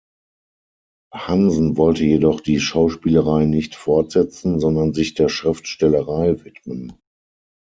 [1.13, 6.97] Hansen wollte jedoch die Schauspielerei nicht fortsetzen, sondern sich der Schriftstellerei widmen.